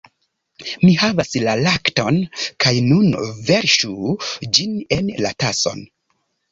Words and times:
Mi 0.85 0.89
havas 1.01 1.29
la 1.43 1.53
lakton, 1.67 2.17
kaj 2.65 2.73
nun... 2.89 3.13
verŝu 3.51 3.93
ĝin 4.57 4.85
en 5.01 5.15
la 5.27 5.39
tason... 5.47 5.91